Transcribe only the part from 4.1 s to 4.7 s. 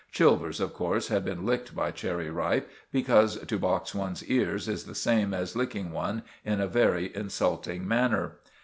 ears